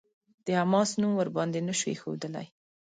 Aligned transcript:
د 0.45 0.47
«حماس» 0.61 0.89
نوم 1.01 1.13
ورباندې 1.17 1.59
نه 1.67 1.73
شو 1.79 1.85
ايښودلای. 1.91 2.47